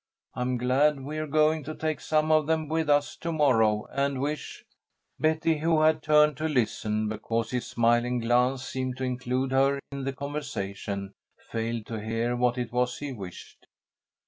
I 0.33 0.41
am 0.41 0.57
glad 0.57 1.01
we 1.01 1.19
are 1.19 1.27
going 1.27 1.63
to 1.65 1.75
take 1.75 1.99
some 1.99 2.31
of 2.31 2.47
them 2.47 2.67
with 2.67 2.89
us 2.89 3.15
to 3.17 3.31
morrow, 3.31 3.85
and 3.91 4.19
wish" 4.19 4.65
Betty, 5.19 5.59
who 5.59 5.81
had 5.81 6.01
turned 6.01 6.37
to 6.37 6.47
listen, 6.49 7.07
because 7.07 7.51
his 7.51 7.67
smiling 7.67 8.17
glance 8.17 8.65
seemed 8.67 8.97
to 8.97 9.03
include 9.03 9.51
her 9.51 9.77
in 9.91 10.03
the 10.03 10.13
conversation, 10.13 11.13
failed 11.51 11.85
to 11.85 12.03
hear 12.03 12.35
what 12.35 12.57
it 12.57 12.71
was 12.71 12.97
he 12.97 13.11
wished. 13.13 13.67